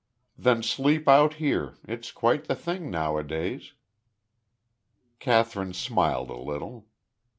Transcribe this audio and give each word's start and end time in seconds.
"Then 0.35 0.63
sleep 0.63 1.07
out 1.07 1.35
here. 1.35 1.75
It's 1.87 2.11
quite 2.11 2.45
the 2.45 2.55
thing, 2.55 2.89
nowadays." 2.89 3.73
Kathryn 5.19 5.73
smiled 5.73 6.31
a 6.31 6.37
little. 6.37 6.87